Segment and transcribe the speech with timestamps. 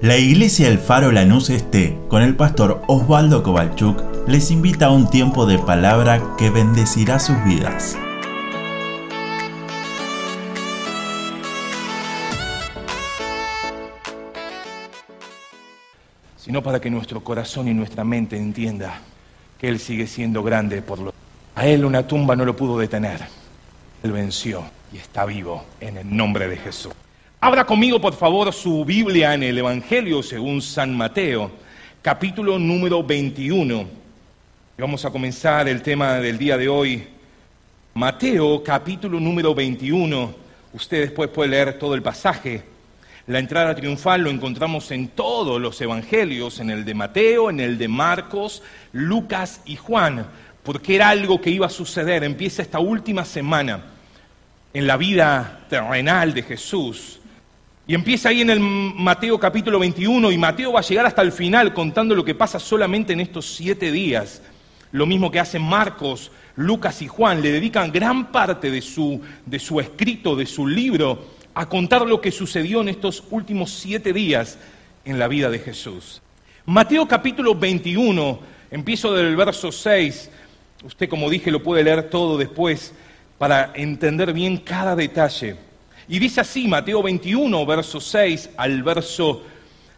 [0.00, 5.10] La Iglesia El Faro Lanús Este, con el pastor Osvaldo Kovalchuk, les invita a un
[5.10, 7.98] tiempo de palabra que bendecirá sus vidas.
[16.36, 19.00] Sino para que nuestro corazón y nuestra mente entienda
[19.58, 21.12] que Él sigue siendo grande por lo
[21.56, 23.18] a Él una tumba no lo pudo detener.
[24.04, 24.62] Él venció
[24.92, 26.92] y está vivo en el nombre de Jesús.
[27.40, 31.52] Abra conmigo, por favor, su Biblia en el Evangelio según San Mateo,
[32.02, 33.86] capítulo número 21.
[34.76, 37.06] Vamos a comenzar el tema del día de hoy.
[37.94, 40.34] Mateo, capítulo número 21.
[40.72, 42.64] Usted después puede leer todo el pasaje.
[43.28, 47.78] La entrada triunfal lo encontramos en todos los evangelios, en el de Mateo, en el
[47.78, 50.26] de Marcos, Lucas y Juan,
[50.64, 52.24] porque era algo que iba a suceder.
[52.24, 53.84] Empieza esta última semana
[54.74, 57.17] en la vida terrenal de Jesús
[57.88, 61.32] y empieza ahí en el Mateo capítulo 21 y Mateo va a llegar hasta el
[61.32, 64.42] final contando lo que pasa solamente en estos siete días.
[64.92, 69.58] Lo mismo que hacen Marcos, Lucas y Juan, le dedican gran parte de su, de
[69.58, 74.58] su escrito, de su libro, a contar lo que sucedió en estos últimos siete días
[75.06, 76.20] en la vida de Jesús.
[76.66, 78.38] Mateo capítulo 21,
[78.70, 80.30] empiezo del verso 6,
[80.84, 82.92] usted como dije lo puede leer todo después
[83.38, 85.67] para entender bien cada detalle.
[86.08, 89.42] Y dice así, Mateo 21, verso 6 al verso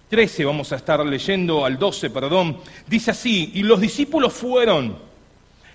[0.09, 2.57] 13, vamos a estar leyendo al 12, perdón,
[2.89, 4.97] dice así, y los discípulos fueron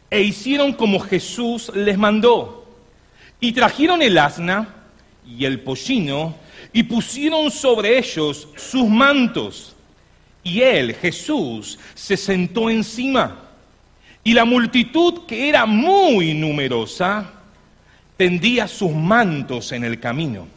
[0.10, 2.66] e hicieron como Jesús les mandó,
[3.40, 4.76] y trajeron el asna
[5.26, 6.36] y el pollino,
[6.74, 9.74] y pusieron sobre ellos sus mantos,
[10.44, 13.40] y él, Jesús, se sentó encima,
[14.22, 17.35] y la multitud, que era muy numerosa,
[18.18, 20.48] tendía sus mantos en el camino.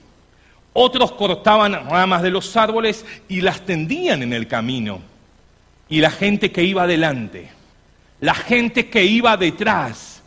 [0.72, 5.00] Otros cortaban ramas de los árboles y las tendían en el camino.
[5.88, 7.50] Y la gente que iba adelante,
[8.20, 10.22] la gente que iba detrás,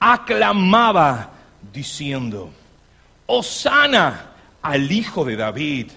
[0.00, 1.30] aclamaba
[1.72, 2.50] diciendo,
[3.26, 4.30] Osana
[4.62, 5.90] al Hijo de David,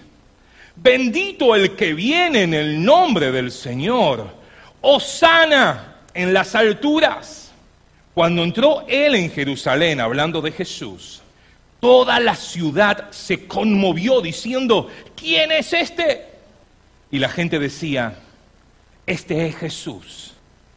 [0.76, 4.28] bendito el que viene en el nombre del Señor,
[4.80, 7.45] Osana en las alturas.
[8.16, 11.20] Cuando entró él en Jerusalén hablando de Jesús,
[11.80, 16.24] toda la ciudad se conmovió diciendo, ¿quién es este?
[17.10, 18.18] Y la gente decía,
[19.04, 20.32] este es Jesús,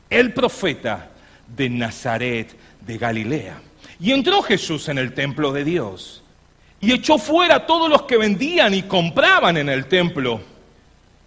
[0.09, 1.11] el profeta
[1.47, 3.61] de Nazaret de Galilea.
[4.01, 6.21] Y entró Jesús en el templo de Dios
[6.81, 10.41] y echó fuera a todos los que vendían y compraban en el templo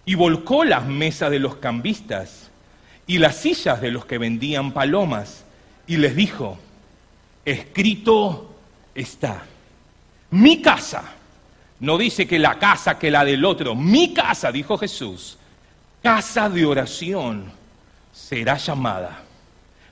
[0.05, 2.50] y volcó las mesas de los cambistas
[3.06, 5.47] y las sillas de los que vendían palomas
[5.87, 6.59] y les dijo,
[7.44, 8.54] escrito
[8.94, 9.44] está,
[10.31, 11.03] mi casa,
[11.81, 15.38] no dice que la casa que la del otro, mi casa, dijo Jesús,
[16.03, 17.53] casa de oración
[18.12, 19.22] será llamada,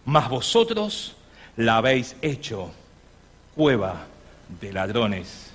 [0.05, 1.17] mas vosotros
[1.57, 2.71] la habéis hecho
[3.55, 4.07] cueva
[4.61, 5.51] de ladrones.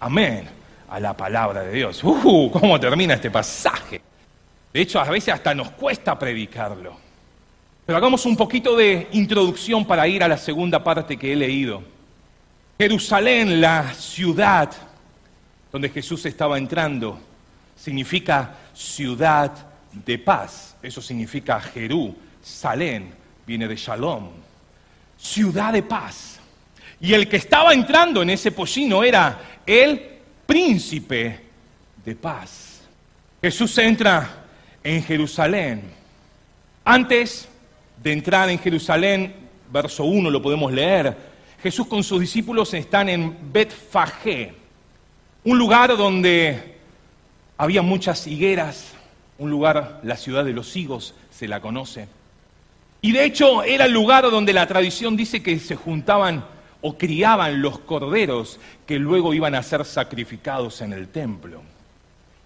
[0.00, 0.48] Amén
[0.88, 2.02] a la palabra de Dios.
[2.02, 2.50] ¡Uh!
[2.50, 4.00] ¿Cómo termina este pasaje?
[4.72, 7.07] De hecho, a veces hasta nos cuesta predicarlo.
[7.88, 11.82] Pero hagamos un poquito de introducción para ir a la segunda parte que he leído.
[12.78, 14.70] Jerusalén, la ciudad
[15.72, 17.18] donde Jesús estaba entrando,
[17.74, 19.52] significa ciudad
[19.90, 20.76] de paz.
[20.82, 23.10] Eso significa Jerusalén,
[23.46, 24.32] viene de Shalom.
[25.16, 26.40] Ciudad de paz.
[27.00, 31.40] Y el que estaba entrando en ese pollino era el príncipe
[32.04, 32.82] de paz.
[33.40, 34.44] Jesús entra
[34.84, 35.90] en Jerusalén.
[36.84, 37.48] Antes
[38.08, 39.34] de entrar en Jerusalén,
[39.70, 41.14] verso 1 lo podemos leer,
[41.62, 44.54] Jesús con sus discípulos están en Betfagé,
[45.44, 46.76] un lugar donde
[47.58, 48.94] había muchas higueras,
[49.36, 52.08] un lugar, la ciudad de los higos se la conoce.
[53.02, 56.46] Y de hecho era el lugar donde la tradición dice que se juntaban
[56.80, 61.60] o criaban los corderos que luego iban a ser sacrificados en el templo.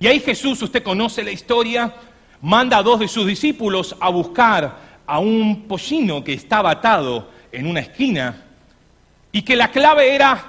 [0.00, 1.94] Y ahí Jesús, usted conoce la historia,
[2.40, 7.66] manda a dos de sus discípulos a buscar a un pollino que estaba atado en
[7.66, 8.34] una esquina
[9.30, 10.42] y que la clave era,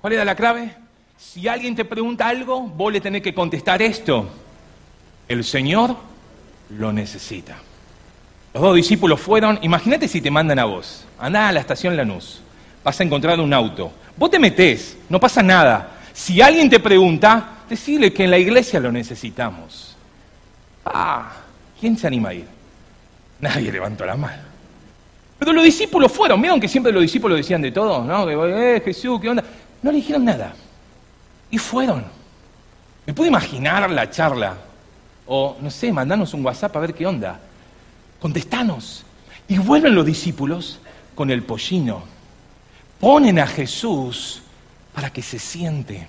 [0.00, 0.74] ¿cuál era la clave?
[1.16, 4.28] Si alguien te pregunta algo, vos le tenés que contestar esto.
[5.28, 5.94] El Señor
[6.70, 7.58] lo necesita.
[8.54, 12.40] Los dos discípulos fueron, imagínate si te mandan a vos, andá a la estación Lanús,
[12.82, 16.00] vas a encontrar un auto, vos te metés, no pasa nada.
[16.12, 19.96] Si alguien te pregunta, decirle que en la iglesia lo necesitamos.
[20.84, 21.30] Ah,
[21.78, 22.59] ¿quién se anima a ir?
[23.40, 24.42] Nadie levantó la mano.
[25.38, 28.26] Pero los discípulos fueron, vieron que siempre los discípulos decían de todo, ¿no?
[28.26, 29.42] Que, eh, Jesús, ¿qué onda?
[29.82, 30.52] No le dijeron nada.
[31.50, 32.04] Y fueron.
[33.06, 34.56] Me puedo imaginar la charla.
[35.26, 37.40] O, no sé, mandanos un WhatsApp a ver qué onda.
[38.20, 39.04] Contestanos.
[39.48, 40.78] Y vuelven los discípulos
[41.14, 42.02] con el pollino.
[43.00, 44.42] Ponen a Jesús
[44.92, 46.06] para que se siente.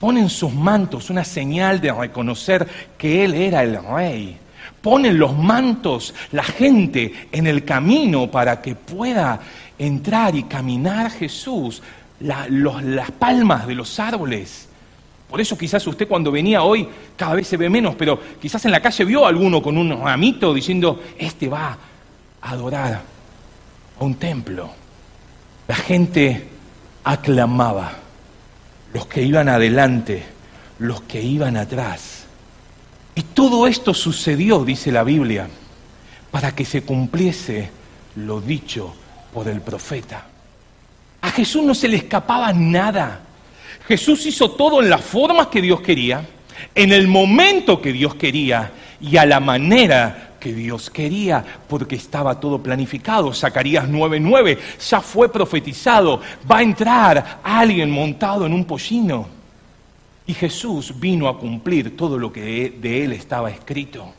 [0.00, 2.66] Ponen sus mantos, una señal de reconocer
[2.96, 4.38] que Él era el rey.
[4.80, 9.40] Ponen los mantos, la gente en el camino para que pueda
[9.78, 11.82] entrar y caminar Jesús,
[12.20, 14.68] las palmas de los árboles.
[15.30, 16.86] Por eso quizás usted cuando venía hoy
[17.16, 19.90] cada vez se ve menos, pero quizás en la calle vio a alguno con un
[20.02, 21.78] ramito diciendo, este va
[22.40, 23.02] a adorar
[23.98, 24.70] a un templo.
[25.68, 26.48] La gente
[27.04, 27.92] aclamaba,
[28.92, 30.22] los que iban adelante,
[30.80, 32.21] los que iban atrás.
[33.14, 35.48] Y todo esto sucedió, dice la Biblia,
[36.30, 37.70] para que se cumpliese
[38.16, 38.94] lo dicho
[39.32, 40.26] por el profeta.
[41.20, 43.20] A Jesús no se le escapaba nada.
[43.86, 46.26] Jesús hizo todo en la forma que Dios quería,
[46.74, 52.40] en el momento que Dios quería y a la manera que Dios quería, porque estaba
[52.40, 53.32] todo planificado.
[53.32, 54.58] Zacarías 9:9
[54.90, 56.20] ya fue profetizado,
[56.50, 59.41] va a entrar alguien montado en un pollino.
[60.26, 64.12] Y Jesús vino a cumplir todo lo que de él estaba escrito.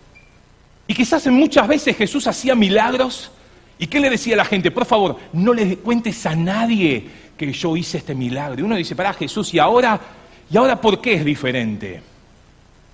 [0.88, 3.32] Y quizás muchas veces Jesús hacía milagros
[3.78, 4.72] ¿Y qué le decía a la gente?
[4.72, 7.06] Por favor, no le cuentes a nadie
[7.38, 8.62] que yo hice este milagro.
[8.62, 10.00] Y uno dice, para Jesús, ¿y ahora?
[10.50, 12.02] ¿Y ahora por qué es diferente?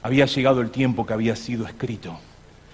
[0.02, 2.20] Había llegado el tiempo que había sido escrito.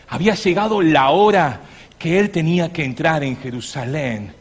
[0.07, 1.61] Había llegado la hora
[1.97, 4.33] que él tenía que entrar en Jerusalén.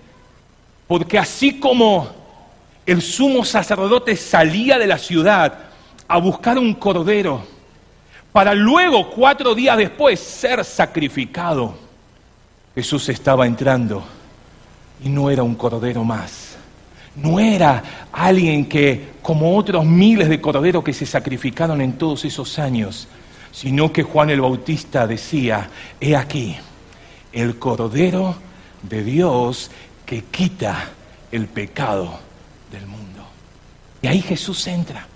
[0.86, 2.10] Porque así como
[2.84, 5.70] el sumo sacerdote salía de la ciudad
[6.08, 7.42] a buscar un cordero,
[8.32, 11.84] para luego, cuatro días después, ser sacrificado
[12.74, 14.02] Jesús estaba entrando
[15.04, 16.56] y no era un cordero más.
[17.14, 22.58] No era alguien que, como otros miles de corderos que se sacrificaron en todos esos
[22.58, 23.06] años,
[23.52, 26.56] sino que Juan el Bautista decía, he aquí,
[27.32, 28.34] el cordero
[28.82, 29.70] de Dios
[30.04, 30.88] que quita
[31.30, 32.18] el pecado
[32.72, 33.24] del mundo.
[34.02, 35.06] Y ahí Jesús entra.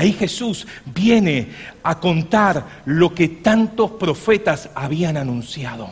[0.00, 1.48] Ahí Jesús viene
[1.82, 5.90] a contar lo que tantos profetas habían anunciado.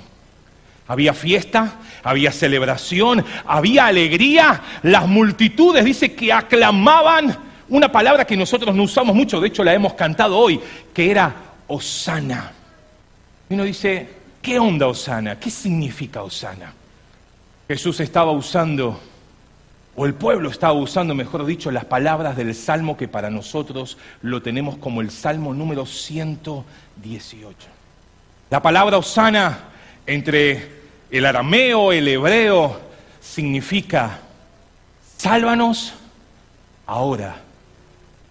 [0.86, 4.62] Había fiesta, había celebración, había alegría.
[4.82, 7.36] Las multitudes, dice que aclamaban
[7.68, 10.58] una palabra que nosotros no usamos mucho, de hecho la hemos cantado hoy,
[10.94, 11.34] que era
[11.66, 12.52] Osana.
[13.50, 14.08] Y uno dice,
[14.40, 15.38] ¿qué onda Osana?
[15.38, 16.72] ¿Qué significa Osana?
[17.68, 18.98] Jesús estaba usando,
[20.00, 24.40] o el pueblo estaba usando, mejor dicho, las palabras del Salmo que para nosotros lo
[24.40, 27.56] tenemos como el Salmo número 118.
[28.48, 29.58] La palabra Osana
[30.06, 30.70] entre
[31.10, 32.80] el arameo, el hebreo,
[33.20, 34.20] significa,
[35.16, 35.94] sálvanos
[36.86, 37.40] ahora,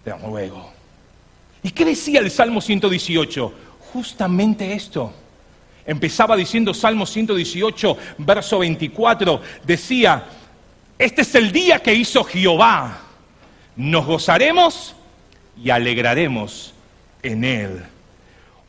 [0.04, 0.72] te ruego.
[1.62, 3.52] ¿Y qué decía el Salmo 118?
[3.92, 5.12] Justamente esto.
[5.84, 10.24] Empezaba diciendo Salmo 118, verso 24, decía,
[10.98, 12.98] este es el día que hizo Jehová,
[13.76, 14.94] nos gozaremos
[15.62, 16.74] y alegraremos
[17.22, 17.84] en él.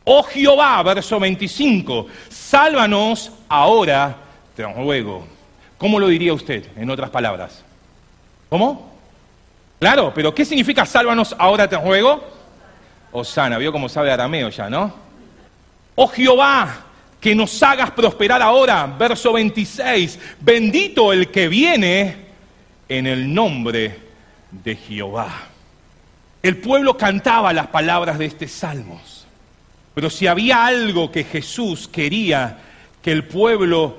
[0.04, 4.16] Oh Jehová, verso 25, sálvanos ahora,
[4.56, 5.26] te ruego.
[5.78, 7.64] ¿Cómo lo diría usted, en otras palabras?
[8.48, 8.90] ¿Cómo?
[9.78, 12.22] Claro, pero ¿qué significa sálvanos ahora, te ruego?
[13.12, 14.92] Osana, vio cómo sabe arameo ya, ¿no?
[15.94, 16.84] Oh Jehová,
[17.20, 22.16] que nos hagas prosperar ahora, verso 26, bendito el que viene
[22.88, 23.98] en el nombre
[24.50, 25.48] de Jehová.
[26.42, 29.00] El pueblo cantaba las palabras de este salmo.
[29.94, 32.58] Pero si había algo que Jesús quería
[33.02, 33.98] que el pueblo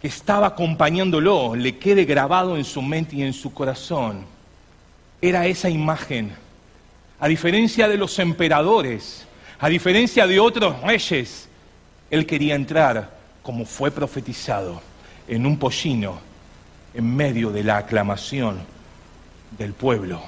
[0.00, 4.24] que estaba acompañándolo le quede grabado en su mente y en su corazón,
[5.20, 6.32] era esa imagen.
[7.18, 9.26] A diferencia de los emperadores,
[9.58, 11.45] a diferencia de otros reyes,
[12.10, 14.80] él quería entrar, como fue profetizado,
[15.28, 16.18] en un pollino
[16.94, 18.58] en medio de la aclamación
[19.58, 20.20] del pueblo.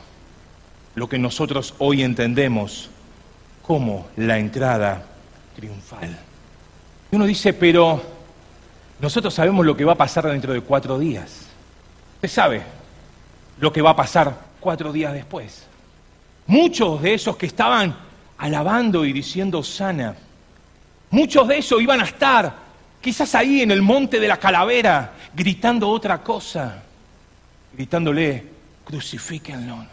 [0.95, 2.91] Lo que nosotros hoy entendemos
[3.63, 5.03] como la entrada
[5.55, 6.17] triunfal.
[7.11, 8.03] Y uno dice, pero
[9.01, 11.47] nosotros sabemos lo que va a pasar dentro de cuatro días.
[12.17, 12.63] Usted sabe
[13.59, 15.67] lo que va a pasar cuatro días después.
[16.47, 17.95] Muchos de esos que estaban
[18.37, 20.17] alabando y diciendo sana,
[21.11, 22.55] muchos de esos iban a estar
[23.01, 26.83] quizás ahí en el monte de la calavera gritando otra cosa,
[27.73, 28.45] gritándole,
[28.85, 29.87] crucifíquenlo.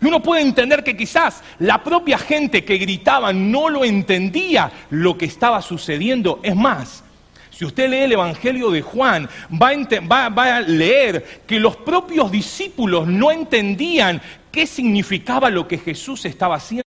[0.00, 5.16] Y uno puede entender que quizás la propia gente que gritaba no lo entendía lo
[5.16, 6.40] que estaba sucediendo.
[6.42, 7.02] Es más,
[7.50, 12.30] si usted lee el Evangelio de Juan, va a, va a, leer que los propios
[12.30, 14.20] discípulos no entendían
[14.52, 16.85] qué significaba lo que Jesús estaba haciendo.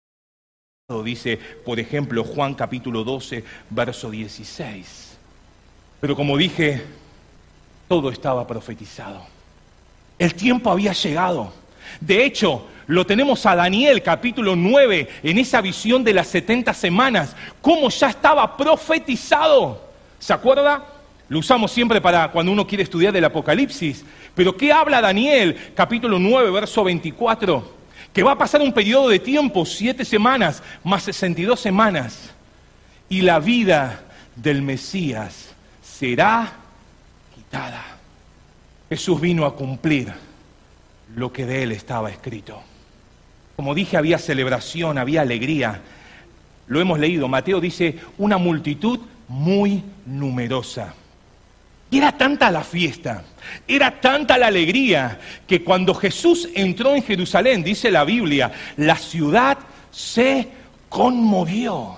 [1.03, 5.17] Dice, por ejemplo, Juan capítulo 12, verso 16.
[5.99, 6.85] Pero como dije,
[7.89, 9.23] todo estaba profetizado.
[10.19, 11.55] El tiempo había llegado.
[12.03, 17.35] De hecho, lo tenemos a Daniel capítulo 9 en esa visión de las 70 semanas,
[17.63, 19.81] cómo ya estaba profetizado.
[20.19, 20.85] ¿Se acuerda?
[21.31, 24.05] Lo usamos siempre para cuando uno quiere estudiar el Apocalipsis.
[24.35, 27.84] Pero ¿qué habla Daniel capítulo 9, verso 24?
[28.15, 32.31] Que va a pasar un periodo de tiempo, siete semanas, más 62 semanas.
[33.09, 34.05] Y la vida
[34.37, 35.51] del Mesías
[35.83, 36.53] será
[37.35, 37.85] quitada.
[38.89, 40.13] Jesús vino a cumplir
[41.17, 42.63] lo que de él estaba escrito.
[43.57, 45.81] Como dije, había celebración, había alegría.
[46.67, 47.29] Lo hemos leído.
[47.29, 50.95] Mateo dice, una multitud muy numerosa.
[51.95, 53.23] Y era tanta la fiesta,
[53.69, 59.59] era tanta la alegría, que cuando Jesús entró en Jerusalén, dice la Biblia, la ciudad
[59.93, 60.49] se
[60.89, 61.97] conmovió.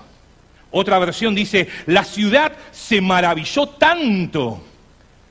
[0.69, 4.63] Otra versión dice, la ciudad se maravilló tanto,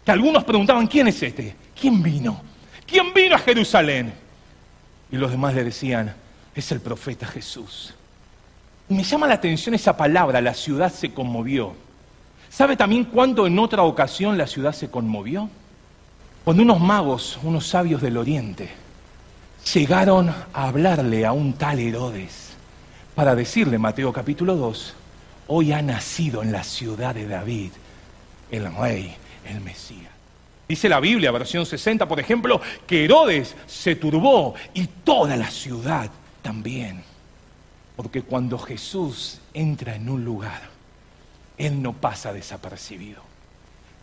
[0.04, 1.54] que algunos preguntaban, ¿quién es este?
[1.80, 2.42] ¿Quién vino?
[2.88, 4.12] ¿Quién vino a Jerusalén?
[5.12, 6.12] Y los demás le decían,
[6.56, 7.94] es el profeta Jesús.
[8.88, 11.85] Y me llama la atención esa palabra, la ciudad se conmovió.
[12.56, 15.50] ¿Sabe también cuándo en otra ocasión la ciudad se conmovió?
[16.42, 18.70] Cuando unos magos, unos sabios del oriente,
[19.74, 22.56] llegaron a hablarle a un tal Herodes
[23.14, 24.94] para decirle, Mateo capítulo 2,
[25.48, 27.72] hoy ha nacido en la ciudad de David
[28.50, 29.14] el rey,
[29.46, 30.10] el Mesías.
[30.66, 36.08] Dice la Biblia, versión 60, por ejemplo, que Herodes se turbó y toda la ciudad
[36.40, 37.02] también.
[37.96, 40.75] Porque cuando Jesús entra en un lugar,
[41.58, 43.22] Él no pasa desapercibido.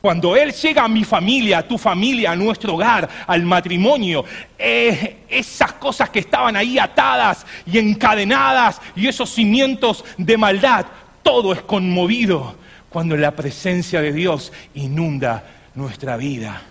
[0.03, 4.25] Cuando Él llega a mi familia, a tu familia, a nuestro hogar, al matrimonio,
[4.57, 10.85] eh, esas cosas que estaban ahí atadas y encadenadas y esos cimientos de maldad,
[11.21, 12.55] todo es conmovido
[12.89, 16.61] cuando la presencia de Dios inunda nuestra vida.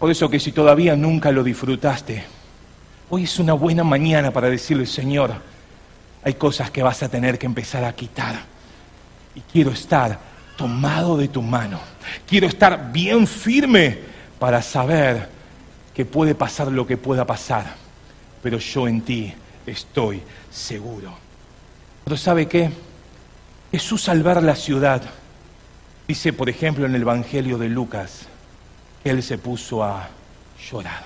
[0.00, 2.24] Por eso que si todavía nunca lo disfrutaste,
[3.08, 5.32] hoy es una buena mañana para decirle, Señor,
[6.24, 8.51] hay cosas que vas a tener que empezar a quitar.
[9.34, 10.18] Y quiero estar
[10.56, 11.80] tomado de tu mano.
[12.26, 13.98] Quiero estar bien firme
[14.38, 15.28] para saber
[15.94, 17.74] que puede pasar lo que pueda pasar.
[18.42, 19.32] Pero yo en ti
[19.66, 21.12] estoy seguro.
[22.04, 22.70] Pero ¿sabe qué?
[23.70, 25.02] Jesús al la ciudad,
[26.06, 28.26] Dice, por ejemplo, en el Evangelio de Lucas,
[29.02, 30.08] que él se puso a
[30.70, 31.04] llorar.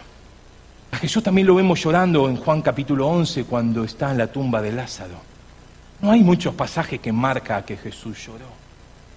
[0.90, 4.62] A Jesús también lo vemos llorando en Juan capítulo 11 cuando está en la tumba
[4.62, 5.20] de Lázaro.
[6.00, 8.66] No hay muchos pasajes que marca que Jesús lloró.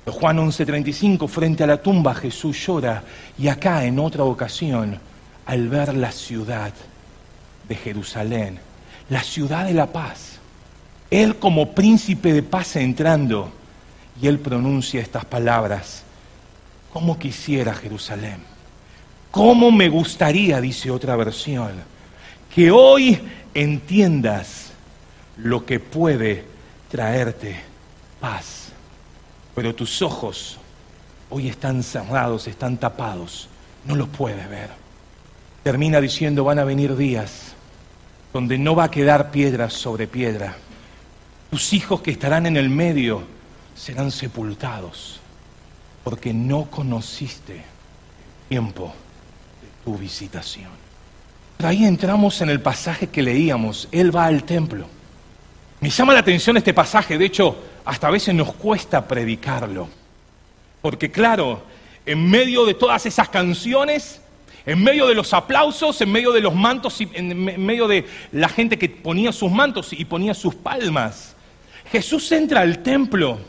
[0.06, 3.04] Juan 11:35, frente a la tumba Jesús llora
[3.38, 5.00] y acá en otra ocasión,
[5.46, 6.74] al ver la ciudad
[7.68, 8.60] de Jerusalén,
[9.10, 10.40] la ciudad de la paz,
[11.12, 13.52] él como príncipe de paz entrando,
[14.22, 16.04] y él pronuncia estas palabras.
[16.92, 18.38] ¿Cómo quisiera Jerusalén?
[19.32, 21.72] ¿Cómo me gustaría, dice otra versión,
[22.54, 23.20] que hoy
[23.54, 24.72] entiendas
[25.38, 26.46] lo que puede
[26.90, 27.60] traerte
[28.20, 28.70] paz?
[29.56, 30.58] Pero tus ojos
[31.30, 33.48] hoy están cerrados, están tapados,
[33.86, 34.70] no los puedes ver.
[35.64, 37.54] Termina diciendo, van a venir días
[38.34, 40.56] donde no va a quedar piedra sobre piedra.
[41.50, 43.24] Tus hijos que estarán en el medio
[43.76, 45.20] serán sepultados
[46.04, 48.94] porque no conociste el tiempo
[49.62, 50.70] de tu visitación.
[51.60, 54.88] ahí entramos en el pasaje que leíamos, Él va al templo.
[55.82, 59.88] Me llama la atención este pasaje, de hecho, hasta a veces nos cuesta predicarlo.
[60.82, 61.62] Porque claro,
[62.06, 64.22] en medio de todas esas canciones,
[64.66, 68.78] en medio de los aplausos, en medio de los mantos, en medio de la gente
[68.78, 71.36] que ponía sus mantos y ponía sus palmas,
[71.92, 73.40] Jesús entra al templo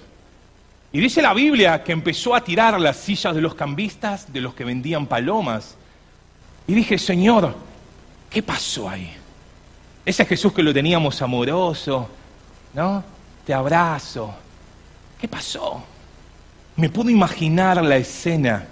[0.93, 4.55] y dice la Biblia que empezó a tirar las sillas de los cambistas, de los
[4.55, 5.77] que vendían palomas.
[6.67, 7.55] Y dije, Señor,
[8.29, 9.13] ¿qué pasó ahí?
[10.05, 12.09] Ese Jesús que lo teníamos amoroso,
[12.75, 13.03] ¿no?
[13.45, 14.35] Te abrazo.
[15.21, 15.83] ¿Qué pasó?
[16.77, 18.67] Me puedo imaginar la escena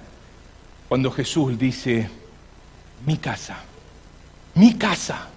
[0.88, 2.08] cuando Jesús dice,
[3.04, 3.58] mi casa,
[4.54, 5.28] mi casa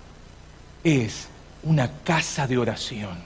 [0.84, 1.27] es
[1.63, 3.18] una casa de oración,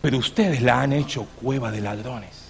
[0.00, 2.42] pero ustedes la han hecho cueva de ladrones.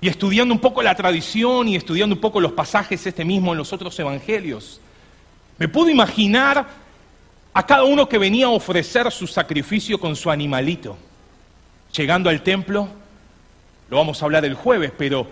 [0.00, 3.58] Y estudiando un poco la tradición y estudiando un poco los pasajes este mismo en
[3.58, 4.80] los otros evangelios,
[5.58, 6.66] me puedo imaginar
[7.54, 10.98] a cada uno que venía a ofrecer su sacrificio con su animalito.
[11.96, 12.88] Llegando al templo,
[13.88, 15.26] lo vamos a hablar el jueves, pero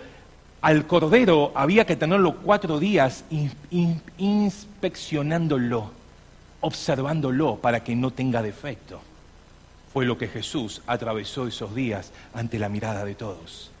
[0.61, 3.23] al cordero había que tenerlo cuatro días
[4.17, 5.91] inspeccionándolo,
[6.61, 8.99] observándolo para que no tenga defecto.
[9.93, 13.71] fue lo que Jesús atravesó esos días ante la mirada de todos.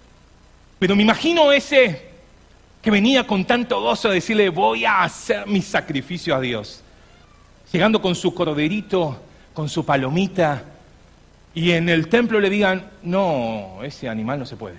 [0.79, 2.09] Pero me imagino ese
[2.81, 6.83] que venía con tanto gozo a decirle, voy a hacer mi sacrificio a Dios.
[7.71, 9.19] Llegando con su corderito,
[9.53, 10.63] con su palomita,
[11.55, 14.75] y en el templo le digan, no, ese animal no se puede.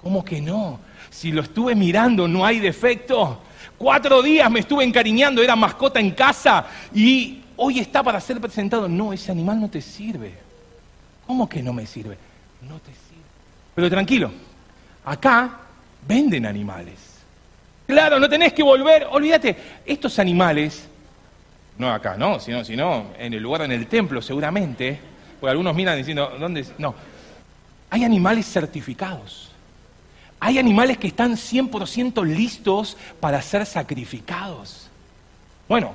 [0.00, 0.78] ¿Cómo que no?
[1.10, 3.40] Si lo estuve mirando, no hay defecto.
[3.76, 8.88] Cuatro días me estuve encariñando, era mascota en casa y hoy está para ser presentado.
[8.88, 10.32] No, ese animal no te sirve.
[11.26, 12.16] ¿Cómo que no me sirve?
[12.62, 13.24] No te sirve.
[13.74, 14.30] Pero tranquilo,
[15.04, 15.58] acá
[16.06, 16.98] venden animales.
[17.88, 20.88] Claro, no tenés que volver, olvídate, estos animales,
[21.76, 25.09] no acá, no, sino, sino en el lugar, en el templo seguramente,
[25.40, 26.66] porque algunos miran diciendo, ¿dónde?
[26.78, 26.94] No,
[27.88, 29.50] hay animales certificados.
[30.38, 34.88] Hay animales que están 100% listos para ser sacrificados.
[35.68, 35.92] Bueno,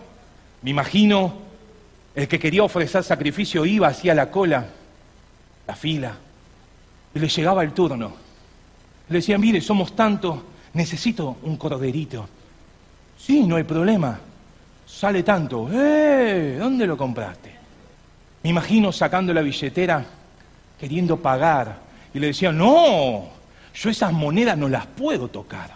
[0.62, 1.34] me imagino
[2.14, 4.68] el que quería ofrecer sacrificio iba hacia la cola,
[5.68, 6.16] la fila,
[7.14, 8.14] y le llegaba el turno.
[9.10, 10.40] Le decían, mire, somos tantos,
[10.74, 12.28] necesito un corderito.
[13.18, 14.20] Sí, no hay problema.
[14.86, 15.70] Sale tanto.
[15.72, 16.58] ¡Eh!
[16.60, 17.55] ¿Dónde lo compraste?
[18.46, 20.06] Me imagino sacando la billetera,
[20.80, 21.78] queriendo pagar.
[22.14, 23.28] Y le decía, no,
[23.74, 25.72] yo esas monedas no las puedo tocar,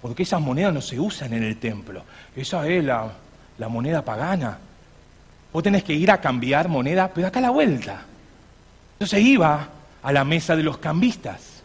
[0.00, 2.04] porque esas monedas no se usan en el templo.
[2.34, 3.12] Esa es la,
[3.68, 4.56] moneda pagana.
[5.52, 8.00] Vos tenés que ir a cambiar moneda, pero acá a la vuelta.
[8.94, 9.68] Entonces iba
[10.02, 11.62] a la mesa de los cambistas.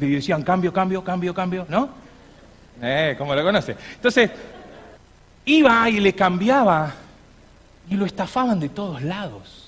[0.00, 1.90] Le decían, cambio, cambio, cambio, cambio, ¿no?
[2.80, 3.76] Eh, ¿Cómo lo conoce?
[3.96, 4.30] Entonces,
[5.44, 6.94] iba y le cambiaba
[7.90, 9.61] y lo estafaban de todos lados.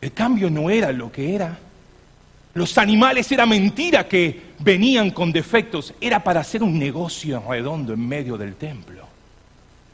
[0.00, 1.58] El cambio no era lo que era.
[2.54, 8.06] Los animales era mentira que venían con defectos, era para hacer un negocio redondo en
[8.06, 9.06] medio del templo.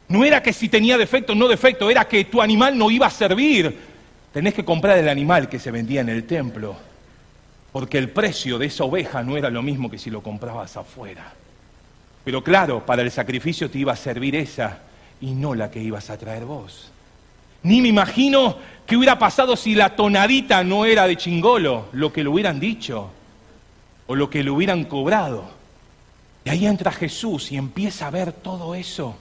[0.08, 3.11] No era que si tenía defecto no defecto, era que tu animal no iba a
[3.11, 3.76] servir.
[4.32, 6.76] Tenés que comprar el animal que se vendía en el templo,
[7.73, 11.32] porque el precio de esa oveja no era lo mismo que si lo comprabas afuera.
[12.25, 14.80] Pero claro, para el sacrificio te iba a servir esa
[15.21, 16.90] y no la que ibas a traer vos.
[17.65, 22.23] Ni me imagino qué hubiera pasado si la tonadita no era de chingolo, lo que
[22.23, 23.11] le hubieran dicho
[24.07, 25.45] o lo que le hubieran cobrado.
[26.45, 29.17] Y ahí entra Jesús y empieza a ver todo eso.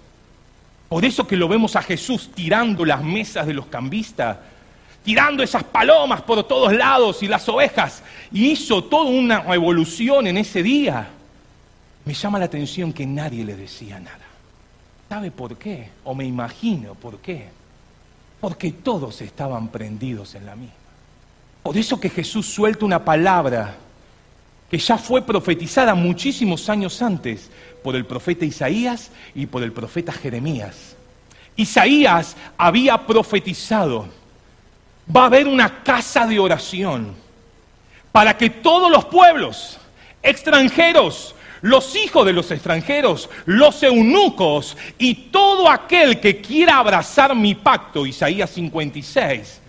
[0.90, 4.38] Por eso que lo vemos a Jesús tirando las mesas de los cambistas,
[5.04, 8.04] tirando esas palomas por todos lados y las ovejas.
[8.32, 11.08] Y hizo toda una revolución en ese día.
[12.04, 14.20] Me llama la atención que nadie le decía nada.
[15.08, 15.90] ¿Sabe por qué?
[16.04, 17.62] O me imagino por qué.
[18.44, 20.76] Porque todos estaban prendidos en la misma.
[21.64, 23.78] Por eso que Jesús suelta una palabra
[24.70, 27.50] que ya fue profetizada muchísimos años antes
[27.82, 30.98] por el profeta Isaías y por el profeta Jeremías.
[31.56, 34.10] Isaías había profetizado,
[35.16, 37.14] va a haber una casa de oración
[38.12, 39.80] para que todos los pueblos,
[40.22, 47.56] extranjeros, los hijos de los extranjeros, los eunucos y todo aquel que quiera abrazar mi
[47.56, 49.62] pacto, Isaías 56,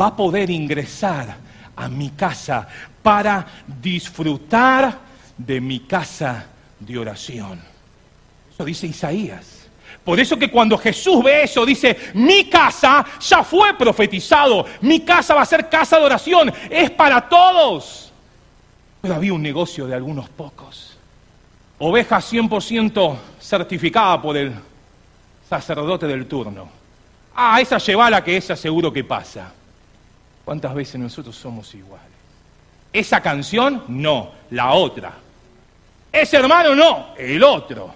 [0.00, 1.36] va a poder ingresar
[1.74, 2.68] a mi casa
[3.02, 5.00] para disfrutar
[5.36, 6.46] de mi casa
[6.78, 7.60] de oración.
[8.54, 9.68] Eso dice Isaías.
[10.04, 15.34] Por eso que cuando Jesús ve eso, dice, mi casa ya fue profetizado, mi casa
[15.34, 18.12] va a ser casa de oración, es para todos.
[19.00, 20.95] Pero había un negocio de algunos pocos
[21.78, 24.52] oveja 100% certificada por el
[25.48, 26.68] sacerdote del turno.
[27.34, 29.52] Ah, esa llevala que esa seguro que pasa.
[30.44, 32.06] ¿Cuántas veces nosotros somos iguales?
[32.92, 35.12] Esa canción, no, la otra.
[36.10, 37.92] Ese hermano, no, el otro.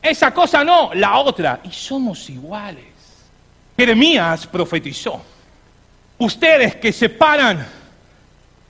[0.00, 1.60] Esa cosa, no, la otra.
[1.64, 2.84] Y somos iguales.
[3.76, 5.20] Jeremías profetizó.
[6.18, 7.66] Ustedes que se paran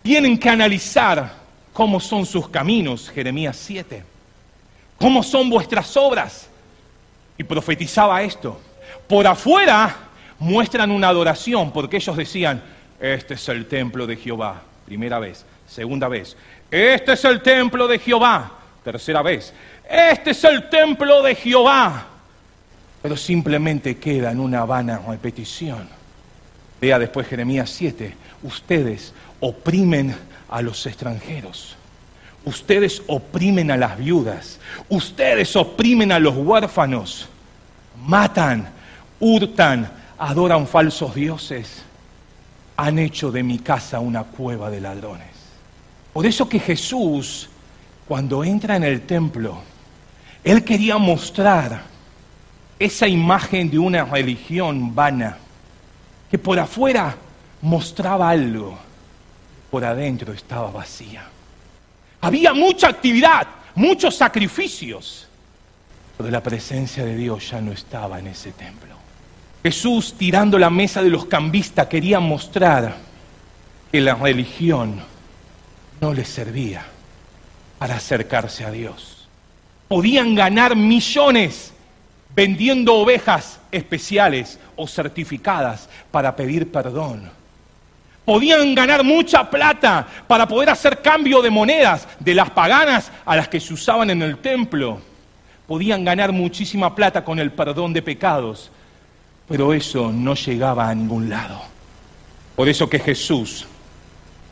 [0.02, 1.32] tienen que analizar
[1.72, 4.15] cómo son sus caminos, Jeremías 7
[4.98, 6.48] ¿Cómo son vuestras obras?
[7.36, 8.60] Y profetizaba esto.
[9.06, 9.94] Por afuera
[10.38, 12.62] muestran una adoración, porque ellos decían,
[13.00, 16.36] este es el templo de Jehová, primera vez, segunda vez,
[16.70, 19.52] este es el templo de Jehová, tercera vez,
[19.88, 22.06] este es el templo de Jehová.
[23.02, 25.88] Pero simplemente queda en una vana repetición.
[26.80, 30.16] Vea después Jeremías 7, ustedes oprimen
[30.48, 31.75] a los extranjeros
[32.46, 37.28] Ustedes oprimen a las viudas, ustedes oprimen a los huérfanos,
[38.06, 38.68] matan,
[39.18, 41.82] hurtan, adoran falsos dioses,
[42.76, 45.26] han hecho de mi casa una cueva de ladrones.
[46.12, 47.48] Por eso que Jesús,
[48.06, 49.60] cuando entra en el templo,
[50.44, 51.82] él quería mostrar
[52.78, 55.36] esa imagen de una religión vana,
[56.30, 57.16] que por afuera
[57.60, 58.78] mostraba algo,
[59.68, 61.24] por adentro estaba vacía.
[62.26, 65.28] Había mucha actividad, muchos sacrificios,
[66.16, 68.96] pero la presencia de Dios ya no estaba en ese templo.
[69.62, 72.96] Jesús, tirando la mesa de los cambistas, quería mostrar
[73.92, 75.00] que la religión
[76.00, 76.84] no les servía
[77.78, 79.28] para acercarse a Dios.
[79.86, 81.72] Podían ganar millones
[82.34, 87.30] vendiendo ovejas especiales o certificadas para pedir perdón.
[88.26, 93.46] Podían ganar mucha plata para poder hacer cambio de monedas de las paganas a las
[93.46, 95.00] que se usaban en el templo.
[95.68, 98.72] Podían ganar muchísima plata con el perdón de pecados,
[99.46, 101.62] pero eso no llegaba a ningún lado.
[102.56, 103.64] Por eso que Jesús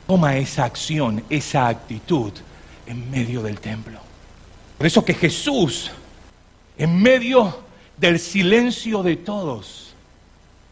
[0.07, 2.33] toma esa acción, esa actitud
[2.87, 3.99] en medio del templo.
[4.79, 5.91] Por eso que Jesús,
[6.79, 7.65] en medio
[7.97, 9.97] del silencio de todos,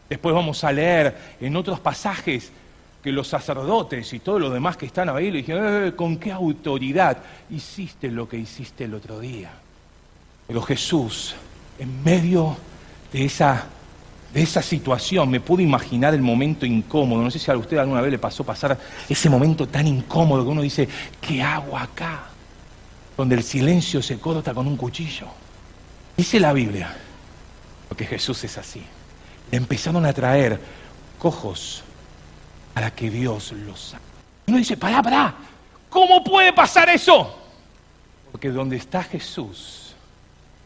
[0.09, 2.53] después vamos a leer en otros pasajes
[3.03, 6.31] que los sacerdotes y todos los demás que están ahí le dijeron, eh, ¿con qué
[6.31, 7.17] autoridad
[7.51, 9.51] hiciste lo que hiciste el otro día?
[10.47, 11.35] Pero Jesús,
[11.77, 12.55] en medio
[13.11, 13.65] de esa
[14.33, 17.21] de esa situación, me pude imaginar el momento incómodo.
[17.21, 20.49] No sé si a usted alguna vez le pasó pasar ese momento tan incómodo que
[20.49, 20.89] uno dice,
[21.21, 22.23] ¿qué hago acá?
[23.15, 25.27] Donde el silencio se corta con un cuchillo.
[26.17, 26.95] Dice la Biblia,
[27.87, 28.81] porque Jesús es así.
[29.51, 30.59] Le empezaron a traer
[31.19, 31.83] cojos
[32.73, 34.03] para que Dios los saque.
[34.47, 35.35] Uno dice, pará, pará,
[35.89, 37.39] ¿cómo puede pasar eso?
[38.31, 39.95] Porque donde está Jesús,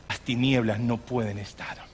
[0.08, 1.86] las tinieblas no pueden estar.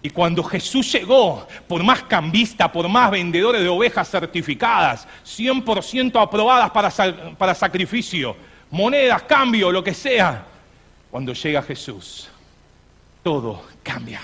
[0.00, 6.70] Y cuando Jesús llegó, por más cambista, por más vendedores de ovejas certificadas, 100% aprobadas
[6.70, 6.90] para,
[7.36, 8.36] para sacrificio,
[8.70, 10.44] monedas, cambio, lo que sea,
[11.10, 12.28] cuando llega Jesús,
[13.22, 14.20] todo cambia.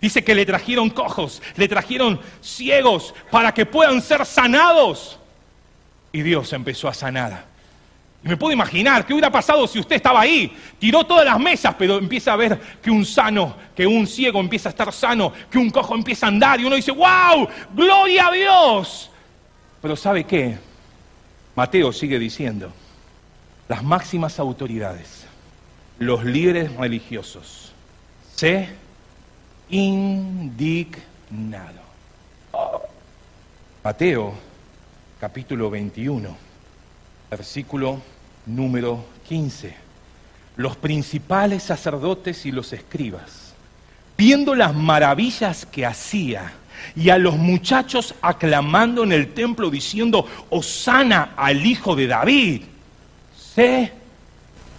[0.00, 5.18] Dice que le trajeron cojos, le trajeron ciegos para que puedan ser sanados.
[6.12, 7.50] Y Dios empezó a sanar
[8.22, 11.74] y me puedo imaginar qué hubiera pasado si usted estaba ahí, tiró todas las mesas,
[11.78, 15.56] pero empieza a ver que un sano, que un ciego empieza a estar sano, que
[15.56, 19.10] un cojo empieza a andar y uno dice, wow, gloria a Dios.
[19.80, 20.58] Pero ¿sabe qué?
[21.56, 22.70] Mateo sigue diciendo,
[23.68, 25.24] las máximas autoridades,
[25.98, 27.72] los líderes religiosos,
[28.34, 28.68] se
[29.70, 31.00] indignaron.
[33.82, 34.34] Mateo
[35.18, 36.50] capítulo 21
[37.30, 38.00] versículo
[38.46, 39.74] número 15.
[40.56, 43.54] Los principales sacerdotes y los escribas,
[44.18, 46.52] viendo las maravillas que hacía
[46.96, 52.62] y a los muchachos aclamando en el templo diciendo, Osana al hijo de David,
[53.38, 53.92] se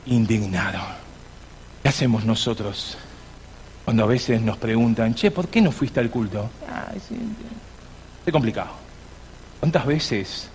[0.06, 1.02] indignaron.
[1.82, 2.98] ¿Qué hacemos nosotros
[3.86, 6.50] cuando a veces nos preguntan, che, ¿por qué no fuiste al culto?
[6.70, 6.92] Ah,
[8.26, 8.70] es complicado.
[9.60, 10.52] ¿Cuántas veces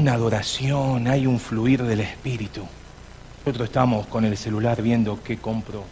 [0.00, 2.66] una adoración, hay un fluir del espíritu.
[3.44, 5.84] Nosotros estamos con el celular viendo qué compro.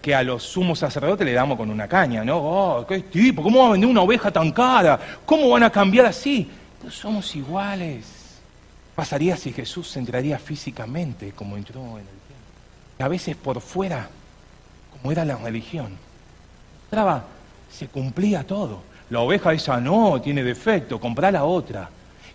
[0.00, 2.38] Que a los sumos sacerdotes le damos con una caña, ¿no?
[2.38, 4.98] Oh, qué tipo, ¿cómo va a vender una oveja tan cara?
[5.26, 6.50] ¿Cómo van a cambiar así?
[6.82, 8.06] No somos iguales.
[8.94, 13.04] Pasaría si Jesús entraría físicamente como entró en el templo.
[13.04, 14.08] a veces por fuera,
[15.00, 15.88] como era la religión,
[16.84, 17.24] entraba,
[17.70, 18.82] se cumplía todo.
[19.08, 21.88] La oveja esa no, tiene defecto, comprá la otra.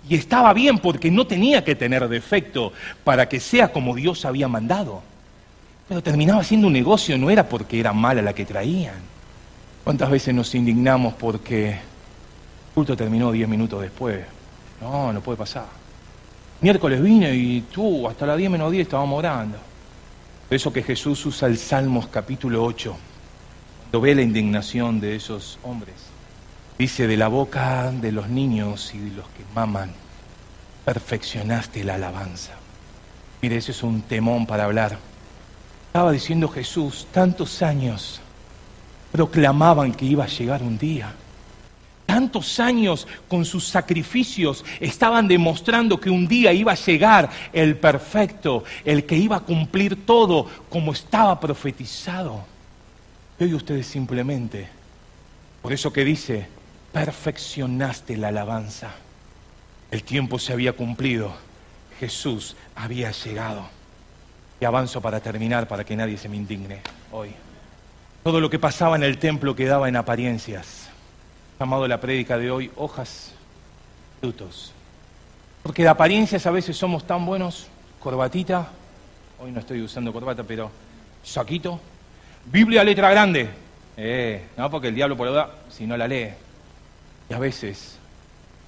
[0.07, 2.73] Y estaba bien porque no tenía que tener defecto
[3.03, 5.01] para que sea como Dios había mandado.
[5.87, 8.95] Pero terminaba siendo un negocio, no era porque era mala la que traían.
[9.83, 11.79] ¿Cuántas veces nos indignamos porque el
[12.73, 14.25] culto terminó diez minutos después?
[14.81, 15.65] No, no puede pasar.
[16.61, 19.57] Miércoles vine y tú, hasta las diez menos diez estábamos orando.
[20.49, 22.95] Eso que Jesús usa el Salmos capítulo 8,
[23.81, 25.95] cuando ve la indignación de esos hombres.
[26.77, 29.91] Dice, de la boca de los niños y de los que maman,
[30.83, 32.51] perfeccionaste la alabanza.
[33.41, 34.99] Mire, ese es un temón para hablar.
[35.87, 38.21] Estaba diciendo Jesús, tantos años
[39.11, 41.11] proclamaban que iba a llegar un día.
[42.05, 48.63] Tantos años con sus sacrificios estaban demostrando que un día iba a llegar el perfecto,
[48.83, 52.45] el que iba a cumplir todo como estaba profetizado.
[53.39, 54.67] Y hoy ustedes simplemente,
[55.61, 56.47] por eso que dice,
[56.93, 58.91] perfeccionaste la alabanza.
[59.91, 61.35] El tiempo se había cumplido,
[61.99, 63.67] Jesús había llegado.
[64.59, 67.31] Y avanzo para terminar, para que nadie se me indigne hoy.
[68.23, 70.84] Todo lo que pasaba en el templo quedaba en apariencias.
[71.59, 73.33] Llamado la prédica de hoy, hojas,
[74.19, 74.73] frutos.
[75.63, 77.67] Porque de apariencias a veces somos tan buenos,
[77.99, 78.69] corbatita,
[79.39, 80.69] hoy no estoy usando corbata, pero
[81.23, 81.79] saquito,
[82.45, 83.49] Biblia letra grande.
[83.97, 86.29] Eh, no, porque el diablo por duda, si no la lee,
[87.29, 87.97] y a veces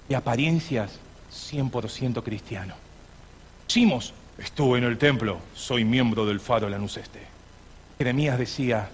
[0.07, 0.99] de apariencias
[1.31, 2.75] 100% cristiano.
[3.67, 7.21] Decimos, estuve en el templo, soy miembro del faro Lanús Este.
[7.97, 8.89] Jeremías decía,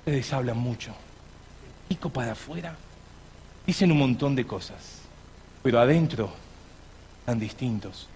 [0.00, 0.92] ustedes hablan mucho,
[1.88, 2.76] pico para afuera,
[3.68, 5.02] dicen un montón de cosas,
[5.62, 6.32] pero adentro
[7.20, 8.08] están distintos.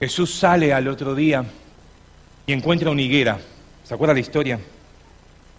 [0.00, 1.44] Jesús sale al otro día
[2.44, 3.38] y encuentra una higuera.
[3.84, 4.58] ¿Se acuerda la historia?